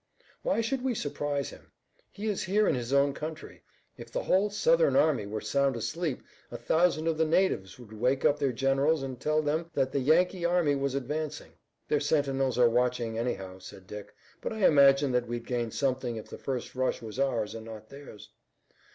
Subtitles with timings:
[0.41, 1.71] Why should we surprise him?
[2.11, 3.61] He is here in his own country.
[3.97, 8.25] If the whole Southern army were sound asleep, a thousand of the natives would wake
[8.25, 11.51] up their generals and tell them that the Yankee army was advancing."
[11.87, 16.31] "Their sentinels are watching, anyhow," said Dick, "but I imagine that we'd gain something if
[16.31, 18.29] the first rush was ours and not theirs."